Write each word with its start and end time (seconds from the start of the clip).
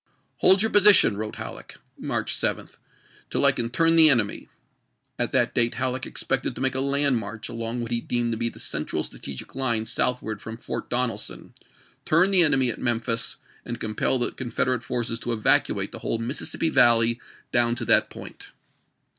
"Hold 0.37 0.63
your 0.63 0.71
position," 0.71 1.15
wrote 1.15 1.35
Halleck, 1.35 1.77
March 1.95 2.33
7, 2.33 2.67
"till 3.29 3.45
I 3.45 3.51
can 3.51 3.69
tm 3.69 3.89
n 3.89 3.95
the 3.95 4.09
enemy." 4.09 4.49
At 5.19 5.31
that 5.31 5.53
date 5.53 5.75
Halleck 5.75 6.07
ex 6.07 6.23
pected 6.23 6.55
to 6.55 6.59
make 6.59 6.73
a 6.73 6.79
land 6.79 7.17
march 7.17 7.49
along 7.49 7.81
what 7.81 7.91
he 7.91 8.01
deemed 8.01 8.31
to 8.31 8.37
be 8.39 8.49
the 8.49 8.57
central 8.59 9.03
strategic 9.03 9.53
line 9.53 9.85
southward 9.85 10.41
from 10.41 10.57
Fort 10.57 10.89
Donelson, 10.89 11.53
turn 12.03 12.31
the 12.31 12.41
enemy 12.43 12.71
at 12.71 12.79
Memphis, 12.81 13.35
and 13.63 13.79
compel 13.79 14.17
the 14.17 14.31
Confederate 14.31 14.81
forces 14.81 15.19
to 15.19 15.33
evacuate 15.33 15.91
the 15.91 15.99
whole 15.99 16.17
Mississippi 16.17 16.69
Valley 16.71 17.21
down 17.51 17.75
to 17.75 17.85
that 17.85 18.09
point. 18.09 18.49